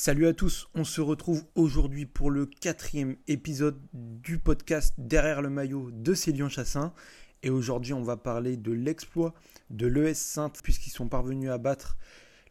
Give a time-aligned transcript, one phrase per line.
[0.00, 5.50] Salut à tous, on se retrouve aujourd'hui pour le quatrième épisode du podcast Derrière le
[5.50, 6.94] maillot de Célion Chassin.
[7.42, 9.34] Et aujourd'hui, on va parler de l'exploit
[9.70, 11.98] de l'ES Sainte, puisqu'ils sont parvenus à battre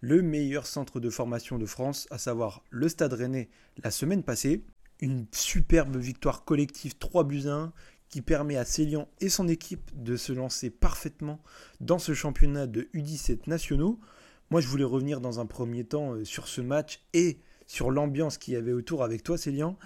[0.02, 3.48] le meilleur centre de formation de France, à savoir le Stade Rennais,
[3.82, 4.66] la semaine passée.
[5.00, 7.73] Une superbe victoire collective 3 buts à 1
[8.09, 11.41] qui permet à Célian et son équipe de se lancer parfaitement
[11.79, 14.02] dans ce championnat de U17 nationaux.
[14.50, 18.37] Moi, je voulais revenir dans un premier temps euh, sur ce match et sur l'ambiance
[18.37, 19.78] qu'il y avait autour avec toi, Célian.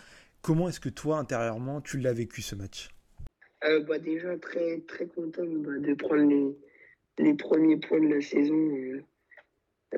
[0.43, 2.89] Comment est-ce que toi, intérieurement, tu l'as vécu ce match?
[3.63, 6.55] Euh, bah, Déjà, très, très content bah, de prendre les,
[7.17, 8.53] les, premiers points de la saison.
[8.53, 9.01] Euh,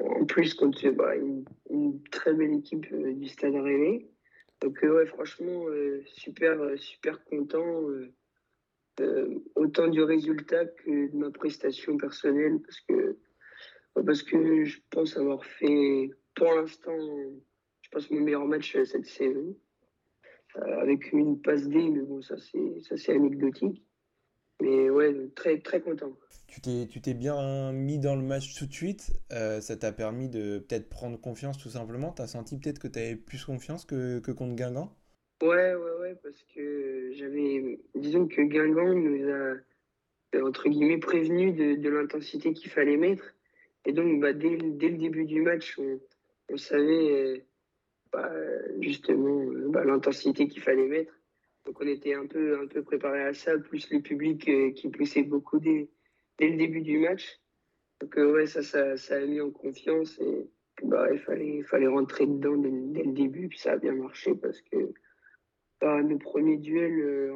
[0.01, 4.07] en plus, contre bah, une, très belle équipe du Stade Rennais.
[4.61, 5.65] Donc, ouais, franchement,
[6.05, 7.81] super, super content.
[9.55, 13.17] autant du résultat que de ma prestation personnelle parce que
[13.93, 16.97] parce que je pense avoir fait, pour l'instant,
[17.81, 19.55] je pense mon meilleur match cette saison.
[20.57, 23.83] Euh, avec une passe D, mais bon, ça c'est anecdotique.
[24.61, 26.15] Mais ouais, très, très content.
[26.47, 26.61] Tu
[27.01, 29.11] t'es bien mis dans le match tout de suite.
[29.31, 32.13] Euh, ça t'a permis de peut-être prendre confiance tout simplement.
[32.13, 34.95] Tu as senti peut-être que tu avais plus confiance que, que contre Guingamp?
[35.41, 37.79] Ouais, ouais, ouais, parce que j'avais.
[37.95, 39.55] Disons que Guingamp nous a,
[40.47, 43.33] entre guillemets, prévenu de, de l'intensité qu'il fallait mettre.
[43.85, 45.77] Et donc, bah, dès, le début du match,
[46.49, 47.37] on, savait euh,
[48.11, 48.31] bah,
[48.79, 51.13] justement euh, bah, l'intensité qu'il fallait mettre.
[51.65, 55.23] Donc, on était un peu, un préparé à ça, plus le public euh, qui poussait
[55.23, 55.89] beaucoup dès,
[56.39, 57.39] le début du match.
[58.01, 58.59] Donc, ouais, ça,
[59.15, 60.49] a mis en confiance et
[60.81, 63.47] il fallait, rentrer dedans dès, le début.
[63.47, 64.93] Puis ça a bien marché parce que
[65.81, 67.31] nos premiers duels,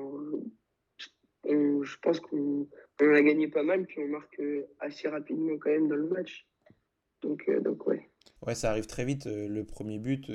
[1.45, 2.67] je pense qu'on
[3.01, 6.07] on a gagné pas mal, puis on marque euh, assez rapidement quand même dans le
[6.07, 6.47] match.
[7.21, 8.09] Donc, euh, donc ouais.
[8.45, 9.27] Ouais, ça arrive très vite.
[9.27, 10.31] Euh, le premier but,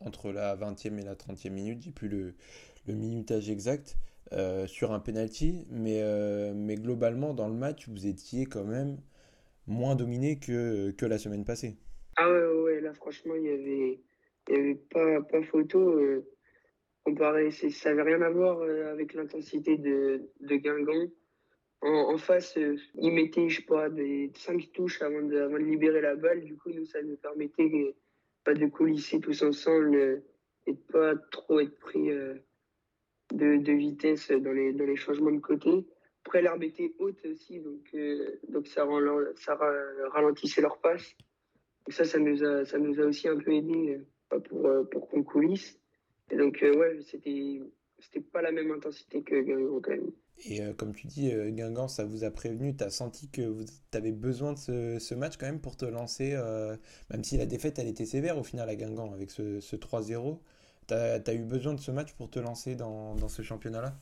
[0.00, 2.34] entre la 20e et la 30e minute, j'ai plus le,
[2.86, 3.96] le minutage exact,
[4.66, 5.66] sur un penalty.
[5.70, 6.02] Mais,
[6.54, 8.98] mais globalement, dans le match, vous étiez quand même
[9.66, 11.76] moins dominé que, que la semaine passée.
[12.16, 14.00] Ah ouais, ouais, là franchement, il n'y avait,
[14.48, 16.00] y avait pas, pas photo.
[17.04, 21.10] comparé, ça n'avait rien à voir avec l'intensité de, de Guingamp
[21.82, 26.16] en, face, euh, ils mettaient, je sais pas, des 5 touches avant de, libérer la
[26.16, 26.44] balle.
[26.44, 27.94] Du coup, nous, ça nous permettait
[28.44, 30.20] pas de coulisser tous ensemble euh,
[30.66, 32.34] et de pas trop être pris euh,
[33.32, 35.86] de, vitesse dans les, changements de côté.
[36.24, 38.84] Après, l'herbe était haute aussi, donc, ça,
[40.10, 41.14] ralentissait leur passe.
[41.88, 45.78] Ça, ça nous a, aussi un peu aidé pour, pour qu'on coulisse.
[46.32, 47.60] Et donc, ouais, c'était,
[48.00, 50.10] c'était pas la même intensité que Guingamp quand même.
[50.44, 53.64] Et euh, comme tu dis, euh, Guingamp, ça vous a prévenu, tu as senti que
[53.64, 54.58] tu avais besoin de
[54.98, 56.76] ce, match quand même pour te lancer, euh,
[57.10, 60.38] même si la défaite, elle était sévère au final à Guingamp avec ce, ce 3-0.
[60.88, 63.94] Tu as, eu besoin de ce match pour te lancer dans, ce championnat-là?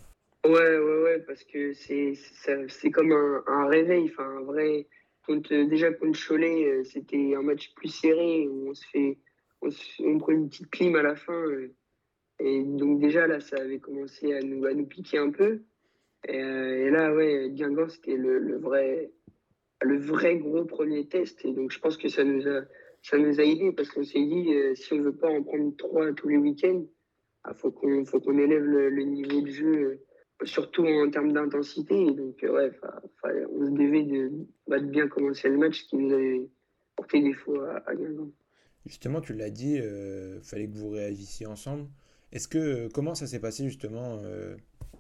[0.45, 4.87] Ouais, ouais, ouais, parce que c'est comme un, réveil, enfin un vrai...
[5.49, 9.19] Déjà contre Cholet, c'était un match plus serré, où on se fait...
[9.63, 11.43] On, prend une petite clim à la fin.
[12.41, 15.63] Et donc déjà, là, ça avait commencé à nous piquer un peu.
[16.31, 19.11] Euh, et, là, ouais, Guingamp, c'était le, vrai,
[19.83, 21.45] le vrai gros premier test.
[21.45, 22.63] Et donc, je pense que ça nous a,
[23.03, 25.75] ça nous a aidé parce qu'on s'est dit, euh, si on veut pas en prendre
[25.77, 30.01] trois tous les week-ends, il ah, faut qu'on faut élève le, niveau de jeu,
[30.43, 31.95] euh, surtout en termes d'intensité.
[31.95, 32.71] Et donc, ouais,
[33.51, 34.31] on se devait de,
[34.67, 36.49] bah, de, bien commencer le match, qui nous avait
[36.97, 38.31] porté défaut à, à Guingamp.
[38.87, 41.87] Justement, tu l'as dit, il fallait que vous réagissiez ensemble.
[42.33, 44.21] Est-ce que comment ça s'est passé justement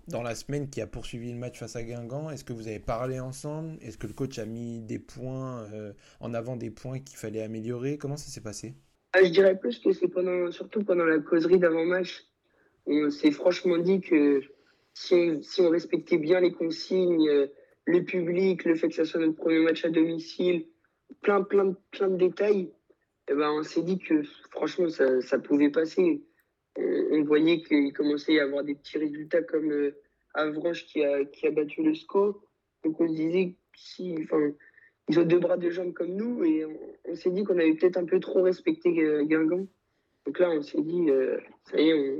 [0.09, 2.81] dans la semaine qui a poursuivi le match face à Guingamp Est-ce que vous avez
[2.81, 3.77] parlé ensemble?
[3.81, 7.43] Est-ce que le coach a mis des points euh, en avant des points qu'il fallait
[7.43, 7.99] améliorer?
[7.99, 8.75] Comment ça s'est passé?
[9.13, 12.25] Ah, Je dirais plus que c'est pendant, surtout pendant la causerie d'avant-match.
[12.87, 14.43] On s'est franchement dit que
[14.93, 17.47] si on, respectait bien les consignes, euh,
[17.87, 20.67] le public, le fait que ça soit notre premier match à domicile,
[21.23, 22.73] plein, plein, plein de détails,
[23.29, 26.23] eh ben, on s'est dit que franchement, ça, ça pouvait passer.
[26.77, 29.97] On voyait qu'il commençait à y avoir des petits résultats comme euh,
[30.35, 32.43] Avranches qui a, qui a battu le SCO.
[32.85, 34.53] Donc on se disait, si, enfin,
[35.09, 37.97] ils ont deux bras, deux jambes comme nous, et on, s'est dit qu'on avait peut-être
[37.97, 39.67] un peu trop respecté Guingamp.
[40.27, 41.39] Donc là, on s'est dit, euh,
[41.71, 42.19] ça y est,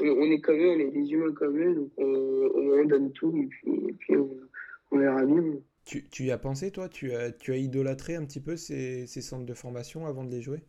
[0.00, 3.46] on, est comme eux, on est des humains comme eux, donc on, donne tout, et
[3.46, 5.42] puis, puis on, verra bien.
[5.84, 6.88] Tu, tu, y as pensé, toi?
[6.88, 10.30] Tu as, tu as idolâtré un petit peu ces, ces centres de formation avant de
[10.30, 10.62] les jouer?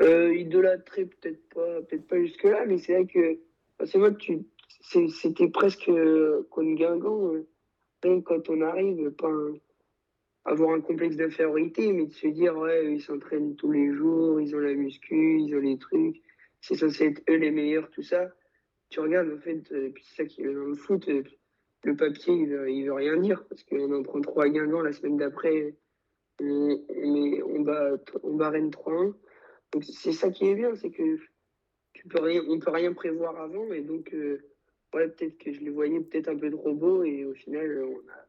[0.00, 3.38] Euh, idolâtrer peut-être pas peut-être pas jusque là mais c'est vrai que
[3.84, 4.38] c'est que tu
[4.80, 9.30] c'était presque euh, comme Guingamp euh, quand on arrive pas
[10.44, 14.54] avoir un complexe d'infériorité, mais de se dire, ouais, ils s'entraînent tous les jours, ils
[14.56, 16.20] ont la muscu, ils ont les trucs,
[16.60, 18.28] c'est censé être eux les meilleurs, tout ça.
[18.90, 21.22] Tu regardes, en fait, euh, puis c'est ça qui est dans le foot, euh,
[21.84, 24.92] le papier, il veut, veut rien dire, parce qu'on en prend trois à Guingamp la
[24.92, 25.76] semaine d'après,
[26.40, 29.14] on, on, bat, on bat Rennes 3-1.
[29.72, 31.18] Donc c'est ça qui est bien, c'est que
[31.92, 34.42] tu peux rien, on peut rien prévoir avant, et donc, euh,
[34.94, 37.98] ouais, peut-être que je les voyais peut-être un peu trop beaux, et au final, on
[38.10, 38.26] a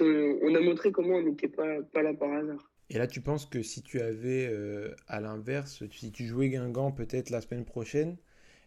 [0.00, 2.70] on, a montré comment on n'était pas, pas là par hasard.
[2.90, 6.92] Et là, tu penses que si tu avais, euh, à l'inverse, si tu jouais Guingamp
[6.92, 8.16] peut-être la semaine prochaine,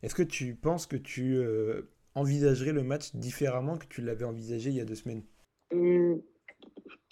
[0.04, 1.84] est-ce que tu penses que tu euh,
[2.16, 5.24] envisagerais le match différemment que tu l'avais envisagé il y a deux semaines?
[5.72, 6.16] Mmh,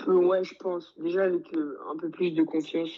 [0.08, 0.94] Ouais, je pense.
[1.00, 2.92] Déjà avec euh, un peu plus de confiance.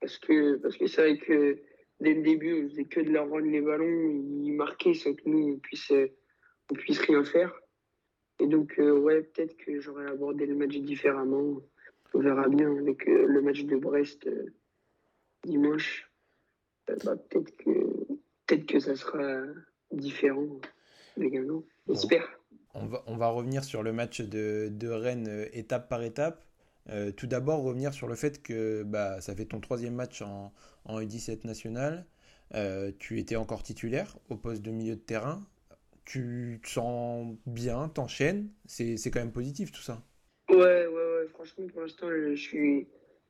[0.00, 1.58] Parce que parce que c'est vrai que
[2.00, 5.22] dès le début, on faisait que de leur rendre les ballons, ils marquaient sans que
[5.26, 5.92] nous, on puisse,
[6.70, 7.52] on puisse rien faire.
[8.38, 11.60] Et donc, euh, ouais, peut-être que j'aurais abordé le match différemment.
[12.14, 14.52] On verra bien avec euh, le match de Brest euh,
[15.44, 16.10] dimanche.
[16.86, 17.70] Bah, peut-être que,
[18.46, 19.42] peut que ça sera
[19.90, 20.60] différent
[21.20, 21.64] également.
[21.88, 22.28] J'espère.
[22.74, 26.44] On va, on va revenir sur le match de, de Rennes étape par étape.
[27.16, 30.52] tout d'abord, revenir sur le fait que bah, ça fait ton troisième match en,
[30.84, 32.06] en U17 national.
[32.98, 35.42] tu étais encore titulaire au poste de milieu de terrain
[36.06, 40.02] tu te sens bien, t'enchaînes, c'est, c'est quand même positif tout ça.
[40.48, 42.86] Ouais, ouais, ouais, franchement pour l'instant je suis,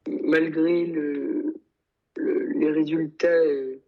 [0.07, 1.55] malgré le,
[2.17, 3.83] les résultats euh,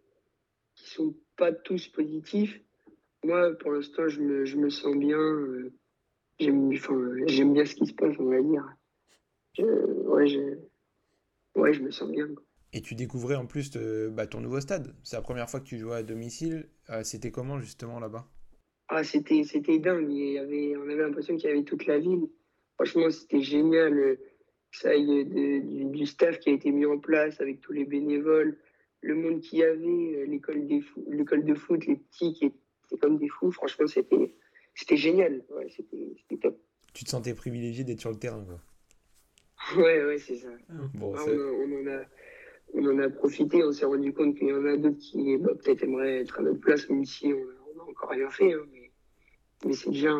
[0.75, 2.59] qui sont pas tous positifs,
[3.23, 5.71] moi pour l'instant je me, je me sens bien, euh,
[6.39, 6.71] j'aime,
[7.27, 8.67] j'aime bien ce qui se passe on va dire.
[9.55, 12.27] Je, ouais, je, ouais, je me sens bien.
[12.73, 14.95] Et tu découvrais en plus euh, bah, ton nouveau stade.
[15.03, 16.69] C'est la première fois que tu jouais à domicile.
[17.03, 18.27] c'était comment justement là-bas?
[18.89, 20.11] Ah, c'était, c'était dingue.
[20.11, 22.27] Il y avait, on avait l'impression qu'il y avait toute la ville.
[22.75, 24.17] Franchement, c'était génial.
[24.71, 28.57] Ça, de, du, staff qui a été mis en place avec tous les bénévoles,
[29.01, 32.97] le monde qu'il y avait, euh, l'école, des l'école de foot, les petits qui étaient
[32.99, 33.51] comme des fous.
[33.51, 34.35] Franchement, c'était,
[34.75, 35.43] c'était génial.
[35.49, 36.59] Ouais, c'était, c'était top.
[36.93, 38.59] Tu te sentais privilégié d'être sur le terrain, quoi.
[39.75, 40.49] Ouais, ouais, c'est ça.
[40.69, 42.03] Ah, ah, on, en a,
[42.73, 45.51] on en a profité, on s'est rendu compte qu'il y en a d'autres qui bah,
[45.55, 48.53] peut-être aimeraient être à notre place, même si on n'a encore rien fait.
[48.53, 48.78] Hein, mais
[49.71, 50.15] c'est déjà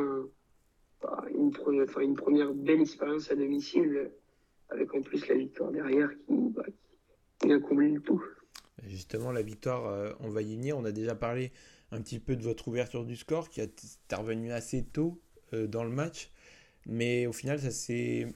[1.02, 4.12] bah, une, première, belle expérience à domicile,
[4.70, 6.64] avec en plus la victoire derrière qui, bah,
[7.44, 8.22] vient combler le tout.
[8.86, 10.78] Justement, la victoire, euh, on va y venir.
[10.78, 11.52] On a déjà parlé
[11.92, 15.22] un petit peu de votre ouverture du score qui est intervenue assez tôt
[15.54, 16.32] euh, dans le match.
[16.86, 18.28] Mais au final, ça s'est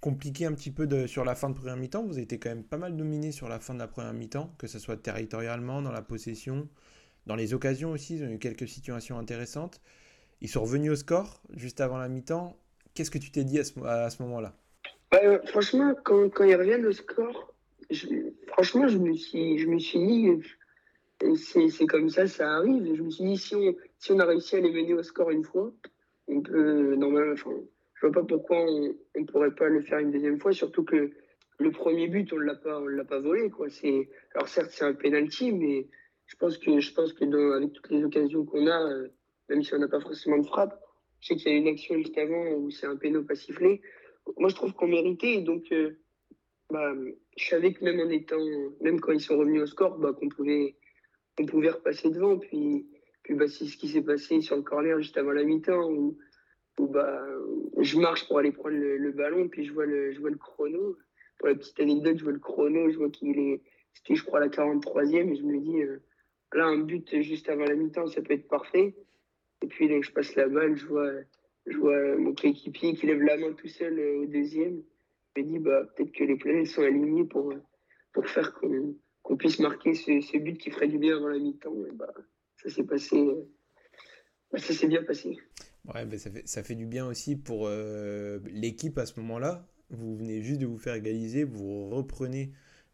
[0.00, 2.04] compliqué un petit peu de, sur la fin de première mi-temps.
[2.04, 4.54] Vous avez été quand même pas mal dominé sur la fin de la première mi-temps,
[4.58, 6.68] que ce soit territorialement, dans la possession,
[7.26, 8.16] dans les occasions aussi.
[8.16, 9.80] Ils ont eu quelques situations intéressantes.
[10.40, 12.56] Ils sont revenus au score juste avant la mi-temps.
[12.94, 14.54] Qu'est-ce que tu t'es dit à ce, moment-là?
[15.10, 17.54] Bah, Franchement, quand, ils reviennent au score,
[18.48, 20.28] franchement, je me suis, je me suis dit,
[21.36, 22.94] c'est comme ça, ça arrive.
[22.94, 25.30] Je me suis dit, si on, si on a réussi à les mener au score
[25.30, 25.72] une fois,
[26.28, 27.52] on peut, normalement, enfin,
[27.94, 31.12] je vois pas pourquoi on ne pourrait pas le faire une deuxième fois, surtout que
[31.58, 33.50] le premier but, on ne l'a pas, on l'a pas volé.
[33.50, 33.68] Quoi.
[34.34, 35.86] Alors certes, c'est un penalty, mais
[36.26, 39.08] je pense que, je pense que avec toutes les occasions qu'on a, euh,
[39.48, 40.80] même si on n'a pas forcément de frappe.
[41.20, 43.80] Je sais qu'il y a une action juste avant où c'est un péno pas sifflé.
[44.38, 45.40] Moi, je trouve qu'on méritait.
[45.40, 45.98] donc, euh,
[46.70, 46.92] bah,
[47.36, 48.44] je savais que même en étant,
[48.80, 50.76] même quand ils sont revenus au score, bah, qu'on pouvait,
[51.38, 52.38] on pouvait repasser devant.
[52.38, 52.86] Puis,
[53.22, 56.18] puis bah, c'est ce qui s'est passé sur le corner juste avant la mi-temps où,
[56.78, 57.24] bah,
[57.78, 59.48] je marche pour aller prendre le, ballon.
[59.48, 60.96] Puis je vois le, je vois le chrono.
[61.38, 62.90] Pour la petite anecdote, je vois le chrono.
[62.90, 63.62] Je vois qu'il est,
[63.94, 65.32] c'était, je crois, la 43e.
[65.32, 66.02] Et je me dis, euh,
[66.52, 68.96] là, un but juste avant la mi-temps, ça peut être parfait.
[69.62, 71.10] Et puis, je passe la balle, je vois,
[71.66, 74.82] je vois mon coéquipier qui lève la main tout seul euh, au deuxième.
[75.34, 77.52] Je me dis, bah, peut-être que les planètes sont alignées pour,
[78.12, 81.84] pour faire qu'on puisse marquer ce, but qui ferait du bien avant la mi-temps.
[81.86, 82.12] Et bah,
[82.62, 83.16] ça s'est passé.
[84.52, 85.36] Bah, ça s'est bien passé.
[85.92, 89.66] Ouais, bah, ça, fait, ça fait du bien aussi pour euh, l'équipe à ce moment-là.
[89.90, 92.52] Vous venez juste de vous faire égaliser, vous reprenez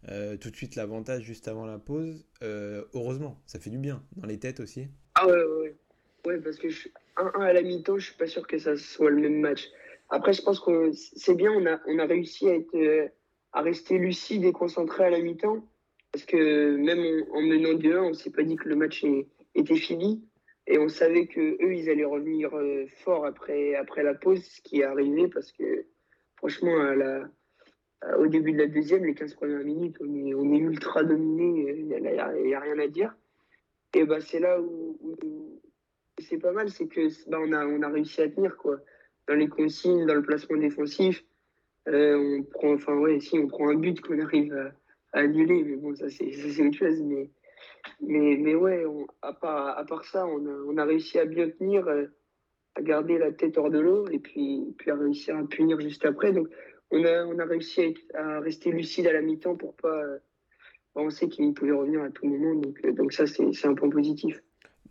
[0.08, 2.26] euh, tout de suite l'avantage juste avant la pause.
[2.42, 4.88] heureusement, ça fait du bien dans les têtes aussi.
[5.14, 5.76] Ah ouais, ouais, ouais.
[6.24, 9.20] Ouais, parce que 1-1 à la mi-temps, je suis pas sûr que ça soit le
[9.20, 9.68] même match.
[10.08, 13.08] Après, je pense que c'est bien, on a, on a réussi à, être, euh,
[13.52, 15.66] à rester lucide et concentré à la mi-temps.
[16.12, 19.04] Parce que même en, menant 2-1, on s'est pas dit que le match
[19.54, 20.22] était fini.
[20.68, 24.60] Et on savait que eux, ils allaient revenir euh, fort après, après la pause, ce
[24.60, 25.86] qui est arrivé parce que,
[26.36, 27.28] franchement, à la,
[28.18, 31.74] au début de la deuxième, les 15 premières minutes, on est, on est ultra dominé,
[31.78, 33.14] il n'y a, a, rien à dire.
[33.94, 34.98] Et bah, c'est là où,
[36.22, 38.78] c'est pas mal, c'est que bah, on, a, on a réussi à tenir quoi.
[39.28, 41.24] Dans les consignes, dans le placement défensif,
[41.86, 44.72] on prend, enfin ouais, si on prend un but qu'on arrive à,
[45.18, 47.02] annuler, mais bon, ça c'est autre chose.
[47.02, 47.30] Mais,
[48.00, 48.84] mais, mais ouais,
[49.20, 51.86] à, part, à part ça, on a, on a réussi à bien tenir,
[52.74, 56.04] à garder la tête hors de l'eau et puis, puis à réussir à punir juste
[56.04, 56.32] après.
[56.32, 56.48] Donc
[56.90, 60.02] on a, on a réussi à, rester lucide à la mi-temps pour pas.
[60.94, 64.42] on sait qu'il pouvait revenir à tout moment, donc, donc ça c'est un point positif.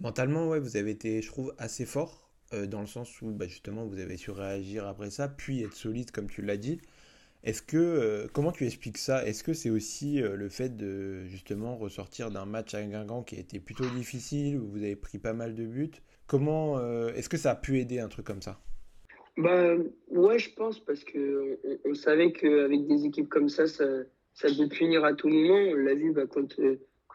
[0.01, 3.47] Mentalement, ouais, vous avez été, je trouve, assez fort euh, dans le sens où bah,
[3.47, 6.81] justement vous avez su réagir après ça, puis être solide comme tu l'as dit.
[7.43, 9.23] Est-ce que euh, comment tu expliques ça?
[9.25, 13.35] Est-ce que c'est aussi euh, le fait de justement ressortir d'un match à Guingamp qui
[13.35, 15.91] a été plutôt difficile où vous avez pris pas mal de buts?
[16.25, 16.79] Comment
[17.09, 18.61] est-ce que ça a pu aider un truc comme ça?
[19.35, 19.75] Bah
[20.11, 23.85] ouais, je pense parce que on, savait qu'avec des équipes comme ça, ça,
[24.33, 25.59] ça devait punir à tout moment.
[25.71, 26.23] On l'a vu bah,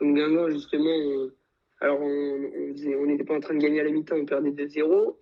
[0.03, 1.31] Guingamp justement.
[1.81, 5.17] Alors on n'était pas en train de gagner à la mi-temps, on perdait 2-0.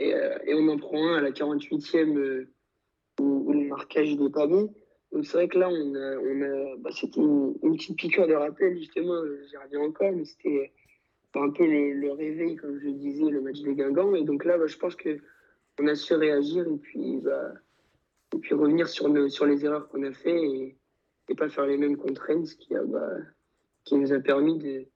[0.00, 2.52] Euh, et, on en prend un à la 48e euh,
[3.20, 4.74] où, le marquage n'est pas bon.
[5.12, 9.14] Donc c'est vrai que là, on a, bah, c'était une, petite piqûre de rappel, justement,
[9.14, 10.72] euh, j'y reviens encore, mais c'était
[11.34, 14.14] un peu le, réveil, comme je disais, le match des Guingamp.
[14.14, 17.54] Et donc là, bah, je pense qu'on a su réagir et puis, bah,
[18.50, 20.76] revenir sur, les erreurs qu'on a fait et,
[21.30, 23.16] et pas faire les mêmes contraintes, ce qui, a, bah,
[23.84, 24.86] qui nous a permis de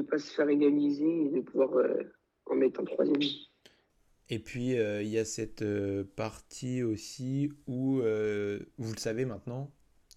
[0.00, 1.70] ne pas se faire égaliser et de pouvoir
[2.46, 3.20] en mettre en troisième.
[4.30, 9.24] Et puis, euh, il y a cette euh, partie aussi où, euh, vous le savez
[9.24, 9.72] maintenant,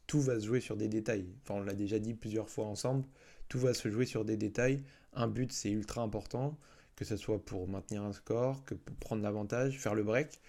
[0.08, 1.34] tout va se jouer sur des détails.
[1.44, 3.06] Enfin, on l'a déjà dit plusieurs fois ensemble,
[3.48, 4.84] tout va se jouer sur des détails.
[5.14, 6.58] Un but, c'est ultra important,
[6.96, 10.42] que ce soit pour maintenir un score, que pour prendre l'avantage, faire le break.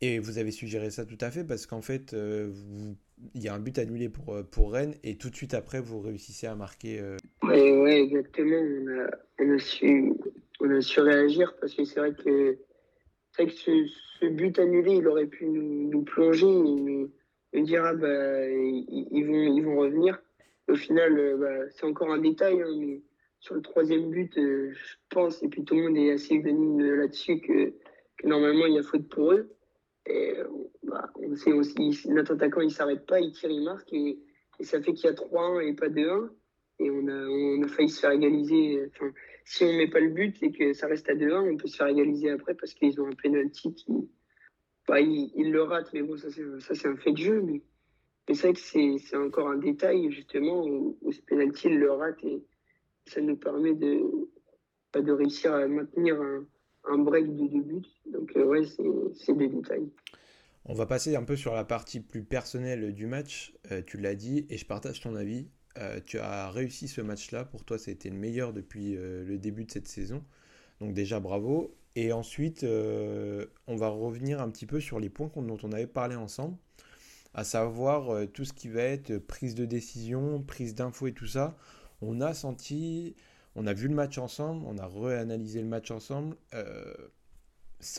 [0.00, 2.14] Et vous avez suggéré ça tout à fait parce qu'en fait,
[3.34, 6.00] il y a un but annulé pour, pour Rennes et tout de suite après, vous
[6.00, 7.02] réussissez à marquer.
[7.42, 8.60] Oui, ouais, exactement.
[9.40, 10.12] On a, su
[10.60, 12.58] on a su réagir parce que c'est vrai que,
[13.36, 17.10] que ce, but annulé, il aurait pu nous, plonger et nous,
[17.54, 20.20] dire ah, bah, ils, vont, ils vont revenir.
[20.68, 23.00] Au final, euh, bah, c'est encore un détail, hein, mais
[23.40, 26.80] sur le troisième but, euh, je pense, et puis tout le monde est assez unanime
[26.96, 27.72] là-dessus, que,
[28.24, 29.56] normalement il y a faute pour eux.
[30.08, 30.34] Et
[30.82, 34.18] bah, on sait aussi, notre attaquant il s'arrête pas, il tire, il marque, et,
[34.60, 36.30] ça fait qu'il y a 3-1 et pas 2-1
[36.80, 38.84] et on a, on a failli se faire égaliser.
[38.88, 39.12] Enfin,
[39.44, 41.76] si on met pas le but et que ça reste à 2-1, on peut se
[41.76, 43.92] faire égaliser après parce qu'ils ont un penalty qui.
[44.86, 47.42] Bah, ils, le ratent, mais bon, ça c'est un fait de jeu.
[47.42, 47.62] Mais,
[48.32, 52.42] c'est vrai que c'est encore un détail justement où, ce penalty le rate et
[53.06, 54.00] ça nous permet de,
[54.94, 56.46] de réussir à maintenir un,
[56.90, 57.86] un break de deux buts.
[58.12, 58.62] Donc euh, ouais,
[59.14, 59.88] c'est des détails.
[60.64, 63.54] On va passer un peu sur la partie plus personnelle du match.
[63.72, 65.48] Euh, tu l'as dit et je partage ton avis.
[65.78, 67.44] Euh, tu as réussi ce match-là.
[67.44, 70.22] Pour toi, c'était le meilleur depuis le début de cette saison.
[70.80, 71.74] Donc déjà, bravo.
[71.94, 76.14] Et ensuite, on va revenir un petit peu sur les points dont on avait parlé
[76.16, 76.56] ensemble,
[77.34, 81.56] à savoir tout ce qui va être prise de décision, prise d'infos et tout ça.
[82.02, 83.16] On a senti,
[83.58, 86.36] on a vu le match ensemble, on a réanalysé le match ensemble.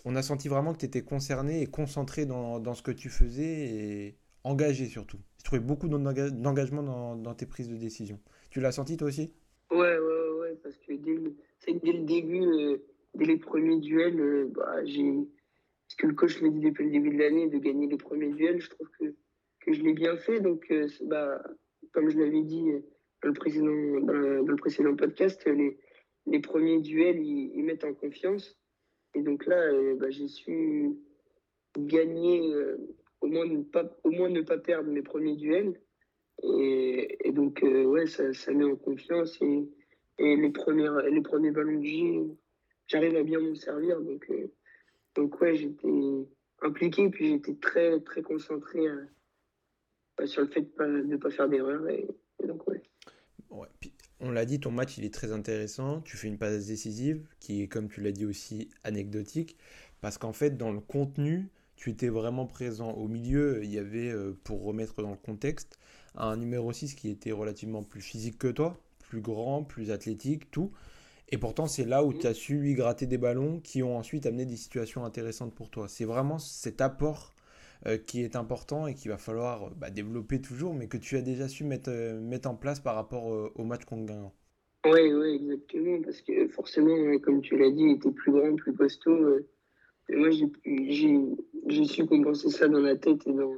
[0.06, 3.44] on a senti vraiment que tu étais concerné et concentré dans, ce que tu faisais
[3.44, 5.20] et engagé surtout.
[5.38, 8.20] J'ai trouvé beaucoup d'engagement dans, tes prises de décision.
[8.50, 9.34] Tu l'as senti toi aussi?
[9.70, 11.36] Ouais, ouais, ouais, parce que dès le,
[11.68, 12.78] dès le début, euh,
[13.16, 15.14] dès les premiers duels, euh, bah, j'ai.
[15.88, 18.32] Ce que le coach me dit depuis le début de l'année, de gagner les premiers
[18.32, 19.16] duels, je trouve que,
[19.62, 20.40] que je l'ai bien fait.
[20.40, 21.42] Donc, euh, bah,
[21.92, 22.70] comme je l'avais dit
[23.22, 28.58] dans le précédent, podcast, les, premiers duels, ils, mettent en confiance.
[29.16, 30.92] Et donc là, bah, j'ai su
[31.78, 32.54] gagner
[33.22, 35.80] au moins ne pas, au moins ne pas perdre mes premiers duels.
[36.44, 38.24] Et, donc, euh, ouais, ça,
[38.54, 39.38] met en confiance.
[39.42, 39.68] Et,
[40.20, 42.22] les, premières, les premiers ballons que j'ai,
[42.88, 44.02] j'arrive à bien m'en servir.
[44.02, 44.48] Donc, euh,
[45.16, 46.28] donc ouais, j'étais
[46.62, 47.10] impliqué.
[47.10, 49.06] Puis j'étais très, très concentré euh,
[50.18, 51.88] bah, sur le fait de ne pas, faire d'erreur.
[51.90, 52.08] Et,
[52.46, 52.79] donc, ouais.
[54.22, 56.02] On l'a dit, ton match, il est très intéressant.
[56.02, 59.58] Tu fais une passe décisive qui est, comme tu l'as dit aussi, anecdotique.
[60.02, 62.92] Parce qu'en fait, dans le contenu, tu étais vraiment présent.
[62.92, 65.80] Au milieu, il y avait, euh, pour remettre dans le contexte,
[66.16, 70.72] un numéro 6 qui était relativement plus physique que toi, plus grand, plus athlétique, tout.
[71.30, 74.26] Et pourtant, c'est là où tu as su lui gratter des ballons qui ont ensuite
[74.26, 75.88] amené des situations intéressantes pour toi.
[75.88, 77.34] C'est vraiment cet apport
[77.86, 81.22] euh, qui est important et qu'il va falloir bah, développer toujours, mais que tu as
[81.22, 84.34] déjà su mettre, euh, mettre en place par rapport au match contre Guingamp.
[84.86, 86.02] Oui, oui, exactement.
[86.02, 89.40] Parce que forcément, comme tu l'as dit, il était plus grand, plus costaud.
[90.10, 93.54] Et moi, j'ai su compenser ça dans la tête et dans,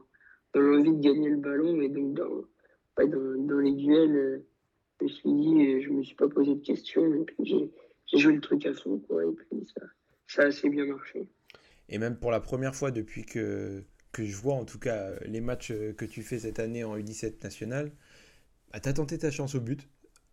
[0.53, 1.81] dans l'envie de gagner le ballon.
[1.81, 2.43] Et donc, dans,
[2.97, 4.47] dans, dans, les duels, euh,
[4.99, 7.13] je me suis dit, euh, je me suis pas posé de questions.
[7.13, 7.71] Et puis,
[8.07, 8.99] j'ai joué le truc à fond.
[9.07, 9.85] Quoi, et puis, ça,
[10.27, 11.27] ça a assez bien marché.
[11.87, 15.41] Et même pour la première fois depuis que, que je vois, en tout cas les
[15.41, 17.91] matchs que tu fais cette année en U17 national,
[18.71, 19.87] bah, tu as tenté ta chance au but.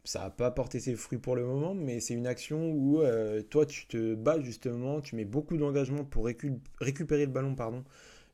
[0.05, 3.03] Ça n'a pas porté ses fruits pour le moment, mais c'est une action où
[3.51, 7.85] toi tu te bats justement, tu mets beaucoup d'engagement pour récupérer le ballon pardon,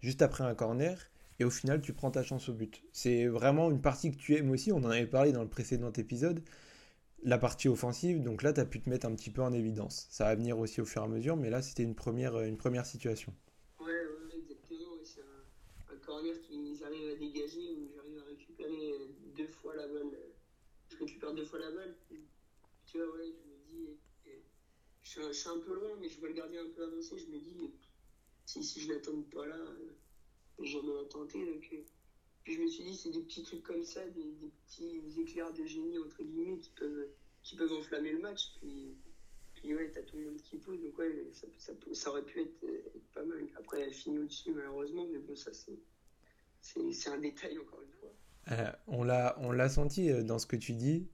[0.00, 1.10] juste après un corner
[1.40, 2.82] et au final tu prends ta chance au but.
[2.92, 5.92] C'est vraiment une partie que tu aimes aussi, on en avait parlé dans le précédent
[5.92, 6.42] épisode,
[7.22, 10.06] la partie offensive, donc là tu as pu te mettre un petit peu en évidence.
[10.10, 12.56] Ça va venir aussi au fur et à mesure, mais là c'était une première, une
[12.56, 13.32] première situation.
[13.80, 18.92] Ouais, ouais exactement, c'est un, corner qui arrive à dégager, où j'arrive à récupérer
[19.36, 20.18] deux fois la balle.
[20.90, 21.96] Je récupère deux la balle,
[22.86, 23.98] tu vois, ouais, je me dis,
[25.02, 27.38] je, suis un peu loin, mais je vois le gardien un peu avancer, je me
[27.38, 27.72] dis,
[28.46, 29.56] si, si je l'attends pas là
[30.62, 31.44] jamais à tenter.
[31.44, 31.82] Donc, euh,
[32.44, 34.34] puis je me suis dit, c'est des petits trucs comme ça, des,
[34.66, 37.08] petits éclairs de génie, entre guillemets, qui peuvent,
[37.42, 38.52] qui peuvent enflammer le match.
[38.60, 38.94] Puis,
[39.54, 42.64] puis ouais, t'as tout le monde qui pousse, donc ouais, ça, ça, aurait pu être,
[42.64, 43.48] être, pas mal.
[43.56, 45.50] Après, elle finit au-dessus, malheureusement, mais bon, ça,
[46.60, 48.12] c'est un détail, encore une fois.
[48.52, 49.02] Euh, on
[49.52, 51.08] l'a senti euh, dans ce que tu dis.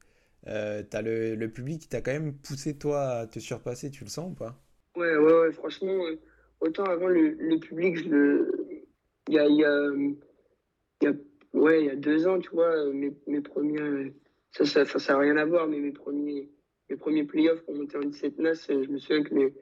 [0.47, 4.05] Euh, as le, le, public qui t'a quand même poussé, toi, à te surpasser, tu
[4.05, 4.59] le sens ou pas?
[4.97, 6.03] Ouais, ouais, ouais, franchement,
[6.61, 7.99] autant avant, le, le public,
[9.29, 9.57] il y a, y,
[11.03, 11.13] y a,
[11.53, 14.15] ouais, y a deux ans, tu vois, mes, mes premiers.
[14.53, 16.51] Ça, ça, ça, n'a rien à voir, mais mes premiers,
[16.89, 19.53] mes premiers playoffs pour monter en 17 NAS, je me souviens que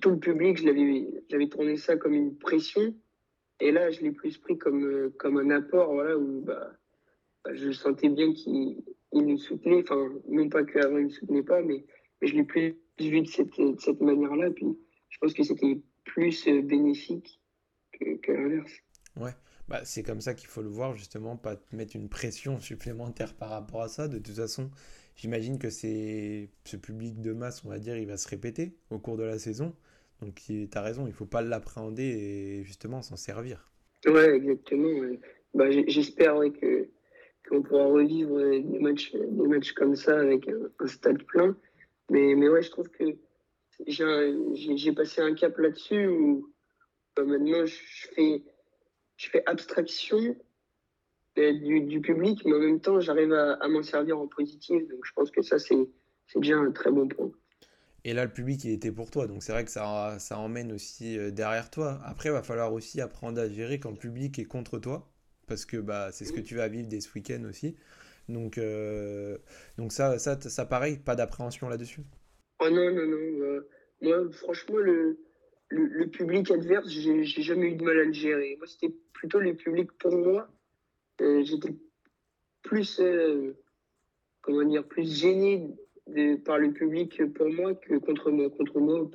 [0.00, 2.94] tout le public, j'avais tourné ça comme une pression.
[3.60, 6.72] Et là, je l'ai plus pris comme, comme un apport, voilà, où bah,
[7.44, 9.82] bah je sentais bien qu'il nous soutenait.
[9.82, 11.84] Enfin, non pas qu'avant, il ne soutenait pas, mais,
[12.20, 14.50] mais je l'ai plus vu de cette, de cette manière-là.
[14.50, 14.66] Puis
[15.10, 17.40] je pense que c'était plus bénéfique
[18.00, 18.72] que, l'inverse.
[19.16, 19.32] Ouais,
[19.68, 23.34] bah, c'est comme ça qu'il faut le voir, justement, pas te mettre une pression supplémentaire
[23.34, 24.08] par rapport à ça.
[24.08, 24.70] De toute façon,
[25.16, 28.98] j'imagine que c'est ce public de masse, on va dire, il va se répéter au
[28.98, 29.74] cours de la saison.
[30.20, 33.72] Donc tu as raison, il faut pas l'appréhender et justement s'en servir.
[34.06, 34.88] Ouais, exactement.
[35.54, 36.88] Bah, J'espère que
[37.52, 41.54] qu'on pourra revivre des matchs, des matchs comme ça avec un, stade plein.
[42.10, 43.04] Mais, mais ouais, je trouve que
[43.86, 46.50] j'ai passé un cap là-dessus où
[47.14, 47.76] bah, maintenant, je
[48.14, 48.42] fais,
[49.16, 50.18] je fais abstraction
[51.38, 54.88] euh, du, public, mais en même temps, j'arrive à, m'en servir en positif.
[54.88, 55.76] Donc, je pense que ça, c'est
[56.36, 57.30] déjà un très bon point.
[58.04, 59.26] Et là, le public, il était pour toi.
[59.26, 62.00] Donc, c'est vrai que ça, ça emmène aussi euh, derrière toi.
[62.04, 65.11] Après, il va falloir aussi apprendre à gérer quand le public est contre toi.
[65.52, 67.76] Parce que bah, c'est ce que tu vas vivre dès ce week-end aussi.
[68.26, 69.36] Donc, euh,
[69.76, 72.00] donc ça, ça, ça, pareil, pas d'appréhension là-dessus
[72.58, 73.60] Oh non, non, non.
[74.00, 75.18] moi, franchement, le,
[75.68, 78.56] le, public adverse, j'ai jamais eu de mal à le gérer.
[78.56, 80.48] Moi, c'était plutôt le public pour moi.
[81.20, 81.74] Euh, j'étais
[82.62, 83.54] plus, euh,
[84.40, 85.68] comment dire, plus gêné
[86.46, 88.48] par le public pour moi que contre moi.
[88.48, 89.10] Contre moi,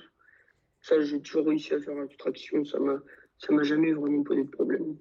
[0.81, 2.63] ça, j'ai toujours réussi à faire abstraction.
[2.63, 3.01] Ça m'a,
[3.39, 4.97] ça m'a jamais vraiment posé de problème.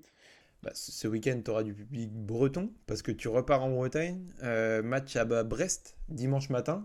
[0.67, 4.27] Bah, ce week-end, tu auras du public breton parce que tu repars en Bretagne.
[4.43, 6.85] Euh, match à Brest dimanche matin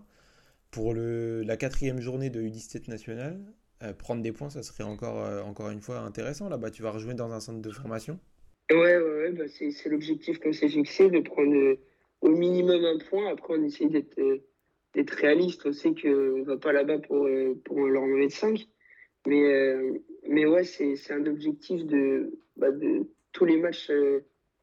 [0.69, 3.39] pour le, la quatrième journée de U17 national.
[3.81, 6.47] Euh, prendre des points, ça serait encore, euh, encore une fois intéressant.
[6.47, 8.19] Là-bas, tu vas rejouer dans un centre de formation.
[8.69, 11.75] Ouais, ouais, ouais bah c'est l'objectif qu'on s'est fixé, de prendre
[12.21, 13.31] au minimum un point.
[13.31, 15.63] Après, on essaie d'être réaliste.
[15.65, 17.27] On sait qu'on ne va pas là-bas pour,
[17.65, 18.63] pour leur de 5.
[19.25, 19.75] Mais,
[20.29, 23.91] mais ouais, c'est un objectif de, bah, de tous les matchs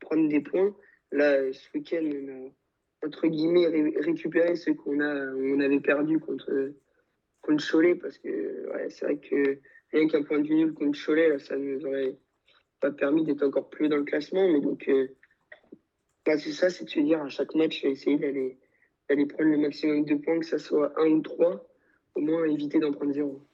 [0.01, 0.75] prendre des points.
[1.13, 3.67] Là, ce week-end, on a, entre guillemets,
[4.01, 6.73] récupéré ce qu'on a, on avait perdu contre
[7.41, 9.59] contre Cholet parce que ouais, c'est vrai que
[9.93, 12.17] rien qu'un point vue nul contre Cholet, ça ne nous aurait
[12.81, 14.49] pas permis d'être encore plus dans le classement.
[14.49, 15.09] Mais donc, euh,
[16.27, 18.59] bah, c'est ça, c'est de se dire à chaque match, essayer d'aller,
[19.09, 21.67] d'aller prendre le maximum de points, que ce soit un ou trois,
[22.15, 23.48] au moins éviter d'en prendre zéro.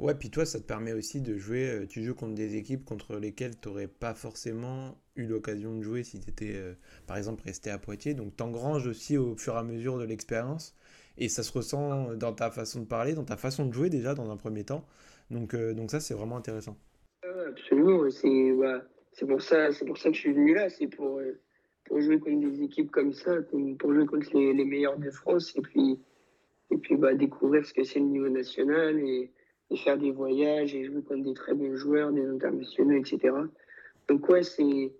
[0.00, 1.70] Ouais, puis toi, ça te permet aussi de jouer.
[1.70, 5.82] Euh, tu joues contre des équipes contre lesquelles tu n'aurais pas forcément eu l'occasion de
[5.82, 6.74] jouer si tu étais, euh,
[7.06, 8.14] par exemple, resté à Poitiers.
[8.14, 10.74] Donc, tu engranges aussi au fur et à mesure de l'expérience.
[11.16, 14.14] Et ça se ressent dans ta façon de parler, dans ta façon de jouer déjà
[14.14, 14.84] dans un premier temps.
[15.30, 16.76] Donc, euh, donc ça, c'est vraiment intéressant.
[17.22, 18.10] Absolument.
[18.10, 18.82] C'est bah,
[19.28, 20.70] pour, ça, pour ça que je suis venu là.
[20.70, 21.20] C'est pour,
[21.84, 23.42] pour jouer contre des équipes comme ça,
[23.78, 26.00] pour jouer contre les, les meilleurs de France et puis,
[26.72, 28.98] et puis bah, découvrir ce que c'est le niveau national
[29.76, 33.34] faire des voyages et jouer contre des très bons joueurs, des internationaux, etc.
[34.08, 34.92] Donc ouais, c'est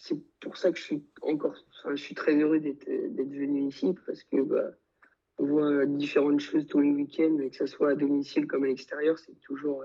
[0.00, 3.94] c'est pour ça que je suis encore, enfin, je suis très heureux d'être venu ici
[4.06, 4.70] parce que bah,
[5.38, 9.18] on voit différentes choses tous les week-ends, que ce soit à domicile comme à l'extérieur,
[9.18, 9.84] c'est toujours,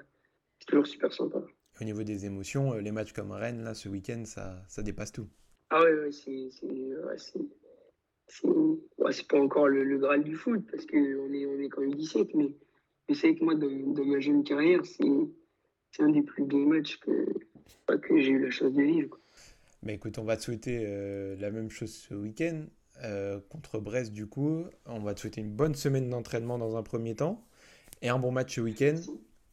[0.67, 1.43] toujours super sympa.
[1.80, 5.12] Au niveau des émotions, euh, les matchs comme Rennes, là, ce week-end, ça, ça dépasse
[5.12, 5.28] tout.
[5.70, 6.50] Ah ouais, ouais c'est
[9.10, 11.96] c'est pas encore le, le, Graal du foot, parce qu'on est, on est quand même
[11.96, 12.52] 17, mais
[13.13, 17.26] sais que moi, dans ma jeune carrière, c'est un des plus beaux matchs que,
[17.98, 19.17] que j'ai eu la chance de vivre.
[19.84, 22.65] Mais écoute, on va te souhaiter euh, la même chose ce week-end
[23.04, 24.65] euh, contre Brest du coup.
[24.86, 27.43] On va te souhaiter une bonne semaine d'entraînement dans un premier temps
[28.02, 29.00] et un bon match ce week-end.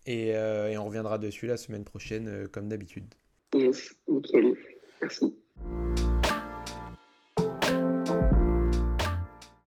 [0.06, 3.06] Et, et, on reviendra dessus la semaine prochaine comme d'habitude.
[3.54, 4.54] Yes, nickel.
[5.00, 5.34] Merci.